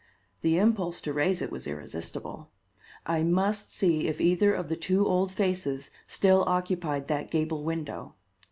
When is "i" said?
3.05-3.21